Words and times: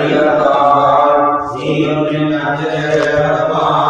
हरिहर 0.00 0.28
जीवन 1.56 2.30
जय 2.60 3.89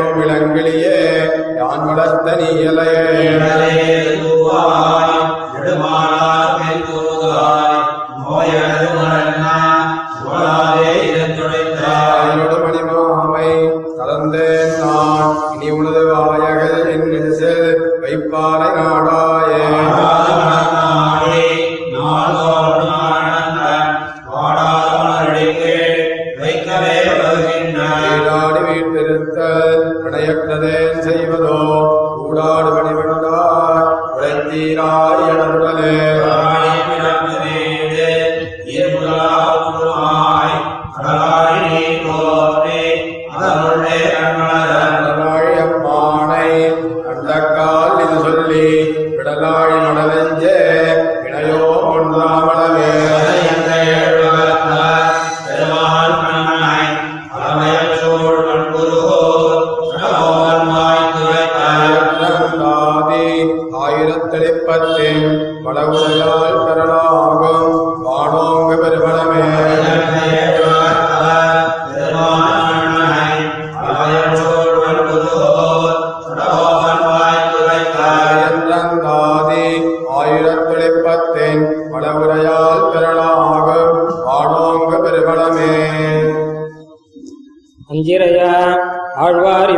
என் 0.00 1.56
யான் 1.56 1.86
வளர்த்த 1.86 2.36
நீ 2.36 2.48
இலையே. 2.60 4.17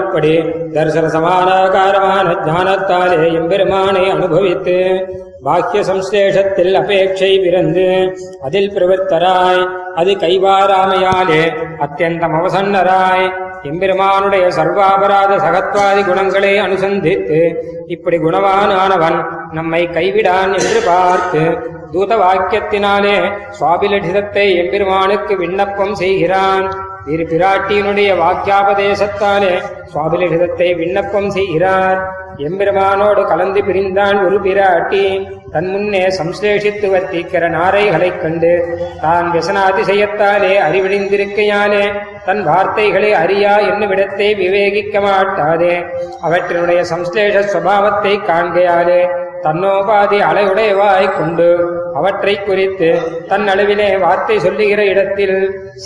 இப்படி 0.00 0.32
தரிசன 0.74 1.08
சமானாகாரமான 1.08 2.26
ஞானத்தாலே 2.46 3.18
எம்பெருமானை 3.40 4.04
அனுபவித்து 4.10 4.76
பாக்கிய 5.42 5.82
சம்சேஷத்தில் 5.82 6.74
அபேட்சை 6.80 7.30
பிறந்து 7.44 7.84
அதில் 8.42 8.72
பிரவர்த்தராய் 8.74 9.62
அது 9.94 10.12
கைவாராமையாலே 10.14 11.42
அத்தியந்தம் 11.80 12.36
அவசன்னராய் 12.40 13.24
எம்பெருமானுடைய 13.68 14.44
சர்வாபராத 14.58 15.32
சகத்வாதி 15.36 16.02
குணங்களை 16.04 16.52
அனுசந்தித்து 16.58 17.40
இப்படி 17.86 18.18
குணவானானவன் 18.18 19.18
நம்மை 19.52 19.82
கைவிடான் 19.96 20.52
என்று 20.58 20.80
பார்த்து 20.86 21.42
தூத 21.92 22.16
வாக்கியத்தினாலே 22.16 23.16
சுவாபிலட்சிதத்தை 23.58 24.46
எம்பெருமானுக்கு 24.62 25.36
விண்ணப்பம் 25.36 25.94
செய்கிறான். 25.94 26.66
இரு 27.10 27.22
பிராட்டியினுடைய 27.22 28.14
வாக்கியாபதேசத்தாலே 28.14 29.62
சுவாபிலிடத்தை 29.94 30.76
விண்ணப்பம் 30.76 31.30
செய்கிறார். 31.30 32.14
எம்பெருமானோடு 32.36 33.26
கலந்து 33.26 33.60
பிரிந்தான் 33.60 34.24
ஒரு 34.24 34.40
பிராட்டி. 34.40 35.30
தன் 35.50 35.66
முன்னே 35.66 36.06
சம்சேஷித்து 36.06 36.90
வர்த்திக்கிற 36.90 37.48
நாரைகளைக் 37.48 38.20
கண்டு 38.20 38.78
தான் 39.00 39.32
விசனாதிசயத்தாலே 39.32 40.58
அறிவிழிந்திருக்கையாலே 40.70 41.92
தன் 42.24 42.42
வார்த்தைகளை 42.42 43.12
அறியா 43.12 43.58
என்னுமிடத்தை 43.58 44.34
விவேகிக்க 44.34 45.00
மாட்டாதே. 45.00 45.84
அவற்றினுடைய 46.22 46.80
சம்சேஷ 46.80 47.40
சுவாவத்தை 47.40 48.18
காண்கையாலே 48.18 49.08
தன்னோபாதி 49.42 50.20
அலையுடையவாய்க் 50.20 51.18
கொண்டு 51.18 51.79
அவற்றை 51.94 52.34
குறித்து 52.38 52.88
தன் 53.28 53.46
அளவிலே 53.48 53.88
வார்த்தை 53.96 54.36
சொல்லுகிற 54.38 54.80
இடத்தில் 54.84 55.36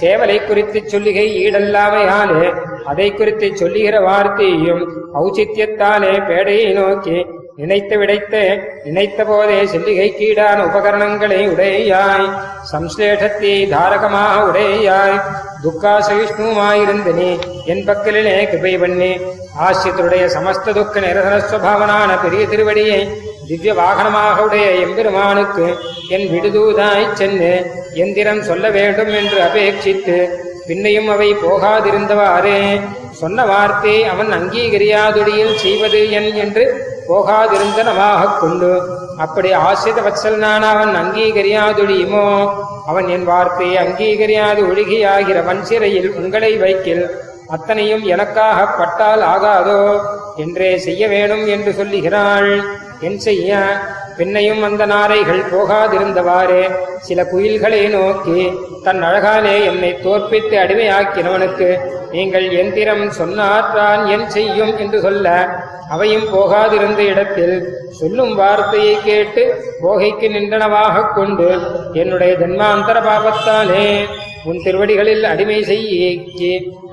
சேவலை 0.00 0.38
குறித்து 0.40 0.80
சொல்லுகை 0.86 1.26
ஈடல்லாமையாலே 1.42 2.44
அதை 2.86 3.08
குறித்து 3.12 3.48
சொல்லுகிற 3.54 3.96
வார்த்தையும் 4.00 4.82
ஔச்சித்யத்தாலே 5.20 6.12
பேடையை 6.28 6.68
நோக்கி 6.74 7.18
நினைத்து 7.56 7.96
விடைத்து 7.98 8.40
நினைத்த 8.84 9.24
போதே 9.24 9.58
செல்லிகைக்கீடான 9.64 10.58
உபகரணங்களை 10.64 11.40
உடையாய் 11.48 12.26
சம்ஸ்லேஷத்தை 12.72 13.52
தாரகமாக 13.70 14.46
உடையாய் 14.46 15.18
துக்காசகிஷ்ணுமாயிருந்த 15.64 17.10
நீ 17.12 17.30
என் 17.66 17.84
பக்கலிலே 17.86 18.34
கிருபை 18.44 18.72
பண்ணி 18.76 19.10
ஆசியத்துடைய 19.66 20.24
சமஸ்த 20.34 20.72
துக்க 20.72 21.00
நிரசனஸ்வபாவனான 21.00 22.10
பெரிய 22.22 22.42
திருவடியை 22.46 22.98
திவ்ய 23.48 23.72
வாகனமாக 23.74 24.44
உடைய 24.44 24.66
எம்பெருமானுக்கு 24.80 25.66
என் 26.08 26.26
விடுதூதாய்ச் 26.30 27.16
சென்று 27.16 27.52
எந்திரம் 27.94 28.42
சொல்ல 28.42 28.68
வேண்டும் 28.70 29.12
என்று 29.14 29.38
அபேட்சித்து 29.40 30.16
பின்னையும் 30.66 31.08
அவை 31.08 31.30
போகாதிருந்தவாறே 31.42 32.58
சொன்ன 33.20 33.44
வார்த்தை 33.44 33.96
அவன் 34.04 34.30
அங்கீகரியாதுடியில் 34.32 35.56
செய்வது 35.56 36.00
என் 36.10 36.30
என்று 36.34 36.64
போகாதிருந்தனமாகக் 37.08 38.38
கொண்டு 38.40 38.70
அப்படி 39.18 39.50
ஆசிரித 39.62 40.32
நான் 40.36 40.64
அவன் 40.64 40.94
அங்கீகரியாதுடியுமோ 40.94 42.26
அவன் 42.86 43.06
என் 43.08 43.24
வார்த்தையை 43.24 43.76
அங்கீகரியாது 43.76 44.62
ஒழுகியாகிற 44.62 45.38
வன் 45.44 45.64
சிறையில் 45.64 46.10
உங்களை 46.14 46.52
வைக்கில் 46.56 47.04
அத்தனையும் 47.46 48.02
எனக்காக 48.02 48.66
பட்டால் 48.66 49.20
ஆகாதோ? 49.20 50.02
என்றே 50.36 50.78
செய்ய 50.78 51.08
வேணும் 51.08 51.46
என்று 51.46 51.72
சொல்லுகிறாள். 51.72 52.62
என் 53.00 53.18
செய்ய? 53.18 53.58
பின்னையும் 54.18 54.62
அந்த 54.62 54.86
நாரைகள் 54.86 55.50
போகாதிருந்தவாறே 55.52 56.70
சில 56.98 57.22
குயில்களை 57.22 57.90
நோக்கி 57.90 58.52
தன் 58.82 59.02
அழகாலே 59.02 59.64
என்னை 59.64 59.92
தோற்பித்து 59.92 60.56
அடிமையாக்கினவனுக்கு 60.56 61.78
நீங்கள் 62.10 62.50
எந்திரம் 62.50 63.10
சொன்னாற்றான் 63.10 64.08
என் 64.08 64.28
செய்யும் 64.28 64.78
என்று 64.78 65.00
சொல்ல 65.00 65.48
அவையும் 65.88 66.32
போகாதிருந்த 66.32 66.98
இடத்தில் 66.98 67.86
சொல்லும் 67.90 68.34
வார்த்தையை 68.34 69.02
கேட்டு 69.04 69.62
போகைக்கு 69.82 70.28
நின்றனவாகக் 70.28 71.14
கொண்டு 71.14 71.60
என்னுடைய 71.92 72.34
ஜன்மாந்தர 72.34 73.00
பாபத்தாலே 73.00 74.06
உன் 74.48 74.62
திருவடிகளில் 74.64 75.24
அடிமை 75.32 75.58
செய்ய 75.70 76.48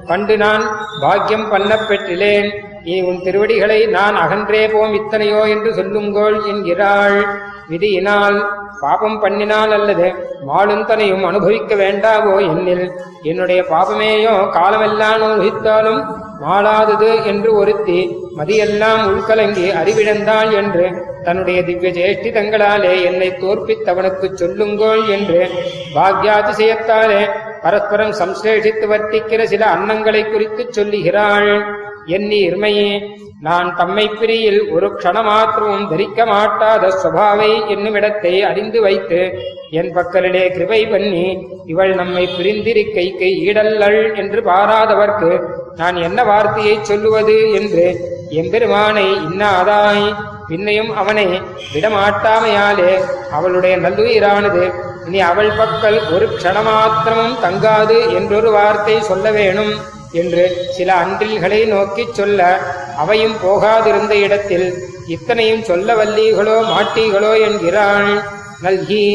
பண்டு 0.09 0.36
நான் 0.44 0.63
பாக்கியம் 1.01 1.48
பண்ண 1.50 1.71
பெற்றிலேன். 1.89 2.50
நீ 2.86 2.95
உன் 3.09 3.21
திருவடிகளை 3.25 3.80
நான் 3.98 4.15
அகன்றே 4.15 4.63
போம் 4.74 4.95
இத்தனையோ 5.00 5.42
என்று 5.56 5.71
சொல்லுங்கோள் 5.80 6.38
என்கிறாள். 6.51 7.19
விதியினால் 7.71 8.38
பாபம் 8.81 9.19
பண்ணினால் 9.24 9.74
அல்லது 9.77 10.07
மாளுந்தனையும் 10.50 11.25
அனுபவிக்க 11.30 11.71
வேண்டாவோ 11.75 12.36
என்னில். 12.51 12.86
என்னுடைய 13.24 13.62
பாபமேயோ 13.74 14.33
காலமெல்லாம் 14.57 15.24
ஊகித்தாலும் 15.27 16.01
மாளாதது 16.44 17.09
என்று 17.31 17.50
ஒருத்தி 17.53 18.00
மதியெல்லாம் 18.38 19.01
உள்கலங்கி 19.09 19.65
அறிவிழந்தாள் 19.81 20.51
என்று 20.62 20.86
தன்னுடைய 21.25 21.59
திவ்ய 21.68 21.89
ஜேஷ்டிதங்களாலே 21.98 22.94
என்னை 23.09 23.30
தோற்பித்தவனுக்குச் 23.42 24.39
சொல்லுங்கோள் 24.42 25.03
என்று 25.15 25.42
பாக்யாதிசயத்தாலே 25.95 27.21
பரஸ்பரம் 27.63 28.13
சம்சேஷித்து 28.13 28.86
வர்த்திக்கிற 28.88 29.44
சில 29.44 29.63
அன்னங்களை 29.75 30.22
குறித்துச் 30.25 30.74
சொல்லுகிறாள். 30.74 31.52
எண்ணி 32.08 32.38
இருமையே 32.48 32.92
நான் 33.40 33.75
தம்மை 33.75 34.06
பிரியில் 34.10 34.60
ஒரு 34.72 34.88
க்ஷணமாத்திரமும் 34.96 35.88
தரிக்க 35.90 36.25
மாட்டாத 36.25 36.90
சுவாவை 37.04 37.50
என்னுமிடத்தை 37.68 38.34
அறிந்து 38.42 38.80
வைத்து 38.81 39.19
என் 39.72 39.92
பக்கலிலே 39.96 40.44
கிருபை 40.54 40.81
பண்ணி 40.86 41.24
இவள் 41.66 41.94
நம்மை 41.96 42.24
பிரிந்திருக்கைக்கு 42.38 43.30
ஈடல்லள் 43.46 44.00
என்று 44.16 44.42
பாராதவர்க்கு 44.42 45.31
நான் 45.75 45.96
என்ன 45.96 46.24
வார்த்தையை 46.24 46.75
சொல்லுவது 46.84 47.38
என்று 47.52 47.86
எம்பெருமானை 48.31 49.08
இன்னாதாய் 49.28 50.06
பின்னையும் 50.48 50.92
அவனை 50.94 51.28
விடமாட்டாமையாலே 51.74 52.92
அவளுடைய 53.31 53.75
நல்லுயிரானது 53.78 54.63
இனி 55.07 55.19
அவள் 55.21 55.51
பக்கல் 55.51 56.00
ஒரு 56.13 56.25
க்ஷணமாத்திரமும் 56.33 57.36
தங்காது 57.42 57.98
என்றொரு 58.15 58.51
வார்த்தை 58.51 59.01
சொல்ல 59.01 59.31
வேணும் 59.31 59.74
என்று 60.12 60.44
சில 60.77 60.94
அன்றில்களை 60.94 61.65
நோக்கிச் 61.65 62.13
சொல்ல 62.13 62.39
அவையும் 62.98 63.38
போகாதிருந்த 63.44 64.13
இடத்தில் 64.19 64.68
இத்தனையும் 65.07 65.63
சொல்ல 65.63 65.95
வல்லீகளோ 65.95 66.57
மாட்டீகளோ 66.69 67.31
என்கிறாள். 67.42 68.09
நல்கி 68.62 69.06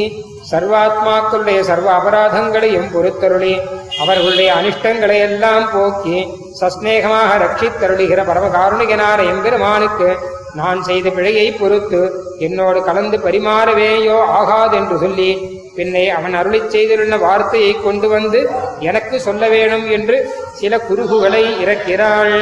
சர்வாத்மாக்களுடைய 0.51 1.61
சர்வ 1.61 1.89
அபராதங்களையும் 1.93 2.93
பொறுத்தருளி 2.93 3.55
அவர்களுடைய 4.01 4.49
அனிஷ்டங்களை 4.55 5.19
எல்லாம் 5.19 5.67
போக்கி 5.73 6.19
சஸ்நேகமாக 6.61 7.31
ரட்சித்தருளுகிற 7.39 8.21
பரமகாருணிகனார 8.25 9.21
எம்பெருமானுக்கு 9.33 10.09
நான் 10.55 10.83
செய்த 10.83 11.09
பிழையை 11.11 11.47
பொறுத்து 11.53 12.01
என்னோடு 12.39 12.85
கலந்து 12.85 13.19
பரிமாறவேயோ 13.19 14.19
ஆகாதென்று 14.39 14.99
சொல்லி 14.99 15.31
பின்னே 15.77 16.05
அவன் 16.11 16.35
அருளிச் 16.35 16.71
செய்துள்ள 16.71 17.17
வார்த்தையை 17.17 17.73
கொண்டு 17.77 18.09
வந்து 18.09 18.41
எனக்கு 18.81 19.17
சொல்ல 19.21 19.49
வேணும் 19.49 19.87
என்று 19.91 20.17
சில 20.53 20.79
குறுகுகளை 20.89 21.45
இறக்கிறாள். 21.65 22.37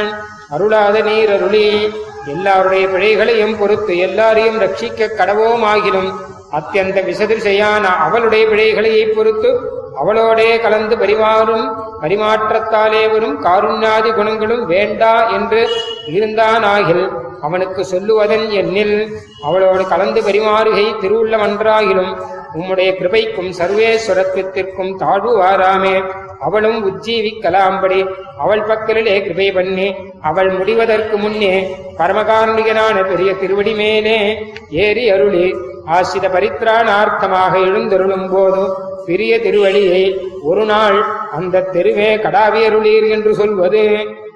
அருளாத 0.49 0.97
நீர் 0.99 1.31
அருளி 1.31 1.65
எல்லாருடைய 2.27 2.85
பிழைகளையும் 2.87 3.57
பொறுத்து 3.57 3.97
எல்லாரையும் 3.97 4.59
ரட்சிக்க 4.59 5.09
கடவோமாகிலும் 5.17 6.09
அத்தியந்த 6.51 6.99
விசதிசையான 7.01 7.83
அவளுடைய 7.97 8.43
பிழைகளையை 8.45 9.05
பொறுத்து 9.09 9.49
அவளோடே 9.95 10.57
கலந்து 10.57 10.95
பரிமாறும் 10.95 11.65
பரிமாற்றத்தாலே 12.01 13.03
வரும் 13.07 13.37
காருண்யாதி 13.43 14.11
குணங்களும் 14.11 14.63
வேண்டா 14.65 15.13
என்று 15.29 15.61
இருந்தானாகில் 16.07 17.05
அவனுக்கு 17.41 17.81
சொல்லுவதன் 17.83 18.47
எண்ணில் 18.51 18.95
அவளோடு 19.43 19.83
கலந்து 19.87 20.21
பரிமாறுகை 20.21 20.85
திருவுள்ளமன்றாகிலும் 21.01 22.13
உம்முடைய 22.57 22.89
கிருபைக்கும் 22.99 23.49
சர்வேஸ்வரத்துவத்திற்கும் 23.59 24.91
தாழ்வு 24.95 25.31
வாராமே 25.41 25.95
அவளும் 26.39 26.79
உஜ்ஜீவிக்கலாம்படி 26.89 27.99
அவள் 28.43 28.63
பக்கலிலே 28.69 29.15
கிருபை 29.23 29.47
பண்ணி. 29.51 29.87
அவள் 30.21 30.49
முடிவதற்கு 30.57 31.17
முன்னே 31.17 31.53
பரமகாருணிகனான 31.99 32.97
பெரிய 33.11 33.29
திருவடி 33.33 33.73
மேலே 33.73 34.17
ஏறி 34.83 35.05
அருளி 35.09 35.45
ஆசித 35.97 36.25
பரித்ராணார்த்தமாக 36.35 37.53
எழுந்தருளும் 37.67 38.27
போதும் 38.29 38.71
பெரிய 39.05 39.33
திருவடியை 39.37 40.03
ஒரு 40.49 40.63
நாள் 40.65 40.99
அந்த 41.37 41.65
தெருவே 41.73 42.09
கடாவியருளீர் 42.17 43.07
என்று 43.09 43.31
சொல்வது. 43.35 43.83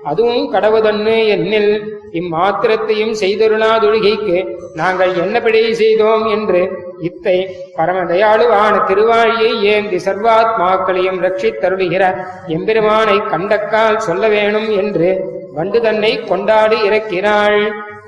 அதுவும் 0.03 0.43
கடவுதன்னு 0.53 1.15
என்னில் 1.35 1.71
இம்மாத்திரத்தையும் 2.19 3.15
செய்தருளாதொழுகைக்கு 3.21 4.37
நாங்கள் 4.73 5.11
என்ன 5.23 5.35
பிழை 5.41 5.73
செய்தோம் 5.73 6.23
என்று 6.35 6.61
இத்தை 6.99 7.35
பரமதயாளுவான 7.77 8.73
திருவாழியை 8.87 9.51
ஏந்தி 9.65 9.99
சர்வாத்மாக்களையும் 9.99 11.19
ரட்சித்தருளுகிற 11.19 12.03
எம்பெருமானை 12.47 13.17
கண்டக்கால் 13.29 13.99
சொல்ல 13.99 14.27
வேணும் 14.27 14.69
என்று 14.75 15.09
வண்டு 15.53 15.79
தன்னை 15.81 16.11
கொண்டாடி 16.21 16.77
இறக்கிறாள் 16.85 17.61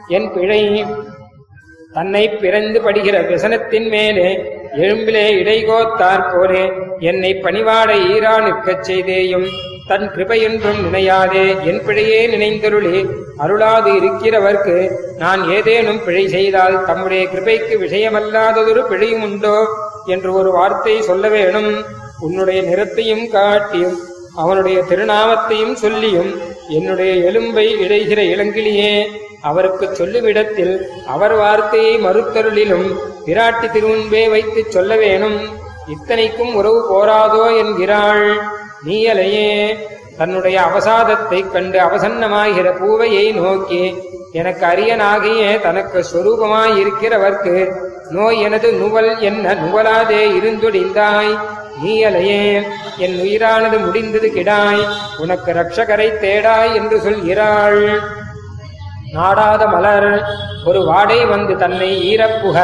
என் 0.10 0.30
பிழை 0.34 0.62
தன்னை 1.94 2.24
பிறந்து 2.42 2.80
படுகிற 2.80 3.16
விசனத்தின் 3.22 3.88
மேலே 3.90 4.30
எழும்பிலே 4.76 5.26
இடைகோத்தார் 5.40 6.30
போலே 6.30 6.64
என்னை 7.02 7.32
பணிவாட 7.44 7.92
ஈரா 8.10 8.36
செய்தேயும் 8.82 9.48
தன் 9.88 10.12
கிருபையென்றும் 10.16 10.80
நினையாதே. 10.86 11.66
என் 11.66 11.82
பிழையே 11.86 12.22
நினைந்தருளே. 12.28 13.10
அருளாது 13.38 13.92
இருக்கிறவர்க்கு 13.92 14.92
நான் 15.18 15.50
ஏதேனும் 15.50 16.04
பிழை 16.04 16.28
செய்தால் 16.28 16.86
தம்முடைய 16.86 17.26
கிருபைக்கு 17.26 17.76
விஷயமல்லாததொரு 17.80 18.88
பிழையும் 18.88 19.24
உண்டோ 19.24 19.68
என்று 20.06 20.34
ஒரு 20.34 20.52
வார்த்தை 20.52 21.02
சொல்ல 21.02 21.28
வேணும். 21.28 21.86
உன்னுடைய 22.20 22.62
நிறத்தையும் 22.62 23.28
காட்டியும் 23.28 24.00
அவனுடைய 24.36 24.84
திருநாமத்தையும் 24.90 25.74
சொல்லியும் 25.74 26.36
என்னுடைய 26.70 27.32
எலும்பை 27.32 27.66
இழைகிற 27.86 28.20
இளங்கிலியே 28.36 29.06
அவருக்கு 29.42 29.86
சொல்லுமிடத்தில் 29.86 30.82
அவர் 31.08 31.34
வார்த்தையை 31.34 32.06
மறுத்தருளிலும் 32.06 32.88
பிராட்டி 33.26 33.68
திருமுன்பே 33.72 34.30
வைத்துச் 34.30 34.72
சொல்ல 34.72 34.96
வேணும். 34.96 35.40
இத்தனைக்கும் 35.88 36.56
உறவு 36.56 36.80
போராதோ 36.92 37.58
என்கிறாள். 37.58 38.42
நீயலையே 38.86 39.78
தன்னுடைய 40.18 40.62
அவசாதத்தைக் 40.62 41.52
கண்டு 41.52 41.80
அவசன்னமாகிற 41.80 42.78
பூவையை 42.78 43.34
நோக்கி 43.34 43.96
எனக்கு 44.32 44.66
அரியனாகியே 44.66 45.62
தனக்கு 45.62 46.06
சொரூபமாயிருக்கிறவர்க்கு 46.14 47.74
நோய் 48.10 48.42
எனது 48.42 48.72
நுவல் 48.72 49.20
என்ன 49.20 49.54
நுவலாதே 49.54 50.26
இருந்துடிந்தாய் 50.32 51.40
நீயலையே 51.86 52.64
என் 52.98 53.20
உயிரானது 53.20 53.86
முடிந்தது 53.86 54.28
கிடாய். 54.28 54.88
உனக்கு 55.18 55.52
ரட்சகரை 55.52 56.12
தேடாய் 56.22 56.76
என்று 56.76 56.98
சொல்கிறாள். 56.98 58.00
நாடாத 59.14 59.68
மலர். 59.68 60.24
ஒரு 60.66 60.86
வாடை 60.86 61.26
வந்து 61.26 61.58
தன்னை 61.58 61.90
ஈரப்புக. 62.12 62.58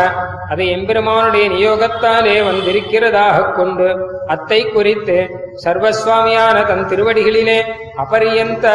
அதை 0.50 0.70
எம்பெருமானுடைய 0.70 1.50
நியோகத்தாலே 1.50 2.36
வந்திருக்கிறதாக 2.50 3.54
கொண்டு 3.54 3.88
அத்தை 4.28 4.66
குறித்து 4.66 5.30
சர்வஸ்வாமியான 5.64 6.66
தன் 6.66 6.88
திருவடிகளிலே 6.88 7.60
அபரியந்த 7.98 8.68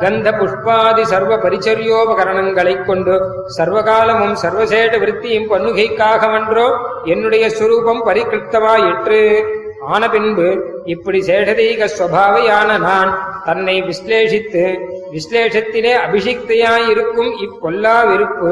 கந்த 0.00 0.30
புஷ்பாதி 0.30 1.02
சர்வ 1.02 1.36
பரிச்சரியோபகரணங்களைக் 1.36 2.84
கொண்டு 2.84 3.14
சர்வகாலமும் 3.58 4.36
சர்வசேட 4.42 4.98
விருத்தியும் 4.98 5.50
பண்ணுகைக்காகவன்றோ 5.50 6.76
என்னுடைய 7.04 7.46
சுரூபம் 7.46 8.06
பரிகிருத்தமாயிற்று. 8.06 9.42
ஆன 9.88 10.08
பின்பு 10.08 10.46
இப்படி 10.84 11.18
சேடதீக 11.20 11.86
ஸ்வபாவையான 11.86 12.78
நான் 12.78 13.10
தன்னை 13.44 13.76
விஸ்லேஷித்து 13.82 14.64
விஸ்லேஷத்திலே 15.12 15.92
அபிஷிக்தையாயிருக்கும் 16.06 17.30
இப்பொல்லா 17.40 17.94
விருப்பு 18.04 18.50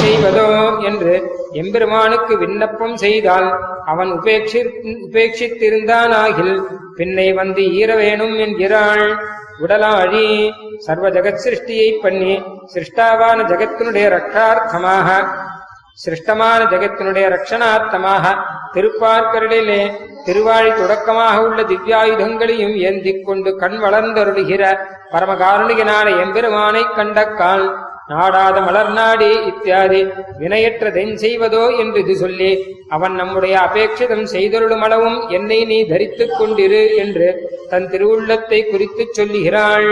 செய்வதோ 0.00 0.48
என்று 0.82 1.14
எம்பெருமானுக்கு 1.52 2.36
விண்ணப்பம் 2.36 2.96
செய்தால் 2.96 3.48
அவன் 3.84 4.10
உபேட்சி 4.12 4.60
உபேட்சித்திருந்தானாகில் 5.04 6.54
பின்னை 6.96 7.28
வந்து 7.32 7.62
ஈர 7.72 7.90
வேணும் 7.94 8.36
என்கிறாள். 8.38 9.06
உடலாழி 9.58 10.26
சர்வ 10.78 11.08
ஜெகத் 11.08 11.42
சிருஷ்டியை 11.44 11.88
பண்ணி 12.02 12.32
சிருஷ்டாவான 12.74 13.38
ஜெகத்தினுடைய 13.42 14.06
ரட்சார்த்தமாக 14.08 15.08
சிருஷ்டமான 15.98 16.60
ஜெகத்தினுடைய 16.64 17.26
ரட்சணார்த்தமாக 17.28 18.24
திருப்பார்க்கரிலே 18.74 19.82
திருவாழி 20.24 20.70
தொடக்கமாக 20.70 21.36
உள்ள 21.42 21.62
திவ்யாயுதங்களையும் 21.62 22.76
ஏந்திக் 22.80 23.24
கொண்டு 23.24 23.50
கண் 23.56 23.78
வளர்ந்தருளுகிற 23.78 24.62
பரமகாருணிகனான 25.12 26.06
எம்பெருமானைக் 26.20 26.96
கண்டக்கால் 26.96 27.66
நாடாத 28.08 28.56
மலர் 28.60 28.90
நாடி 28.90 29.30
இத்தியாதி 29.46 30.00
வினையற்றதென் 30.38 31.14
செய்வதோ 31.14 31.62
என்று 31.76 32.00
இது 32.00 32.14
சொல்லி 32.16 32.50
அவன் 32.88 33.14
நம்முடைய 33.14 33.54
அபேட்சிதம் 33.58 34.26
செய்தருளும் 34.32 34.80
அளவும் 34.80 35.28
என்னை 35.28 35.60
நீ 35.64 35.78
தரித்துக் 35.84 36.36
கொண்டிரு 36.40 36.82
என்று 36.96 37.28
தன் 37.70 37.88
திருவுள்ளத்தை 37.88 38.60
குறித்துச் 38.64 39.14
சொல்லுகிறாள். 39.14 39.88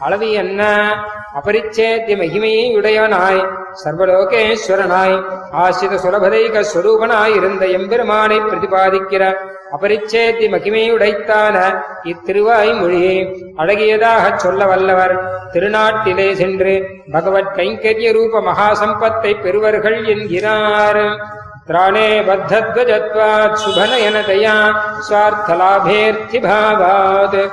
அளவு 0.00 0.32
என்ன? 0.32 0.92
அபரிச்சேத்திய 1.34 2.22
மகிமையை 2.22 2.76
உடையவனாய் 2.76 3.48
சர்வலோகேஸ்வரனாய் 3.84 5.22
ஆசித 5.52 5.98
சுலபதைக 6.04 6.64
ஸ்வரூபனாய் 6.74 7.36
இருந்த 7.36 7.66
எம்பெருமானை 7.66 8.40
பிரதிபாதிக்கிற 8.40 9.34
அபரிச்சேத்தி 9.80 10.54
மகிமையுடைத்தான 10.54 11.82
இத்திருவாய் 12.04 12.80
மொழியை 12.80 13.44
அழகியதாக 13.56 14.36
சொல்ல 14.36 14.66
வல்லவர். 14.66 15.38
திருநாட்டிலே 15.52 16.32
சென்று 16.32 17.02
பகவத் 17.12 17.56
கைங்கரிய 17.56 18.12
ரூப 18.12 18.40
மகாசம்பத்தை 18.40 19.40
பெறுவர்கள் 19.40 20.04
என்கிறார். 20.04 21.28
திராணே 21.68 22.22
பத்தத்வஜத்வாத் 22.28 23.58
சுபநயனதையா 23.64 24.72
சுவார்த்தலாபேர்த்திபாவாத் 25.08 27.50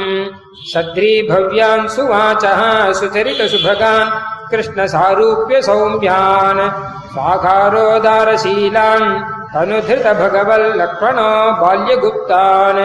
सद्रीभव्यान् 0.72 1.90
सुवाचः 1.94 2.60
सुचरितसुभगान् 3.00 4.12
कृष्णसारूप्य 4.51 5.61
सौम्यान्। 5.61 6.61
स्वाकारोदारशीलान् 7.11 9.07
तनुधृतभगवल्लक्ष्मणो 9.53 11.29
बाल्यगुप्तान्। 11.61 12.81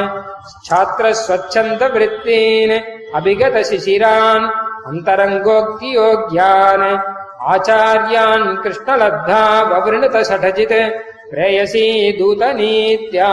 छात्रस्वच्छन्दवृत्तीन् 0.64 2.74
अभिगतशिशिरान्। 3.14 4.50
अन्तरङ्गोक्तियोग्यान्। 4.86 6.98
आचार्यान् 7.42 8.56
कृष्णलब्धा 8.56 9.62
ववृणुतषठजित् 9.62 10.76
प्रेयसी 11.30 12.18
दूतनीत्या 12.18 13.32